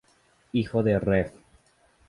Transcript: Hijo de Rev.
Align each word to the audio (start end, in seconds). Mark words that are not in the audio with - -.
Hijo 0.51 0.81
de 0.81 0.97
Rev. 0.97 1.31